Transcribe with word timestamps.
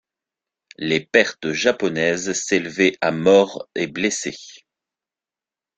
Les 0.79 0.99
pertes 0.99 1.51
japonaises 1.53 2.33
s'élevaient 2.33 2.97
à 3.01 3.11
morts 3.11 3.69
et 3.75 3.85
blessés. 3.85 4.35